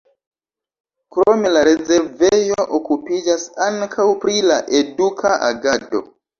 [1.17, 6.07] Krome la rezervejo okupiĝas ankaŭ pri la eduka agado.